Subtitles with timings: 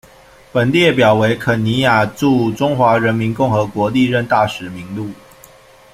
[0.51, 5.11] 本列表为肯尼亚驻中华人民共和国历任大使名录。